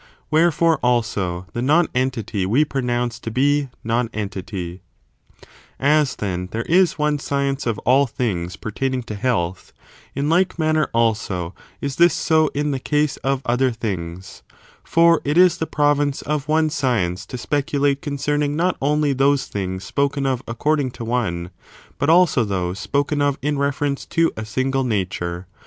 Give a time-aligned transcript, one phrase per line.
[0.31, 4.81] Wherefore, also, the non entity we pronounce to be non entity.
[5.43, 5.47] 2.
[5.79, 9.73] Metaphysics ^'.*^®^> there is One science of all things one general pertaining to health,
[10.15, 12.15] in like manner, also, is science.
[12.15, 14.41] ^j^jg ^^^^ ^^ie case of other things.
[14.83, 19.83] For it is the province of one science to speculate concerning not only those things
[19.83, 21.51] spoken of according to one,
[21.99, 25.45] but also those spoken of in reference to a single nature.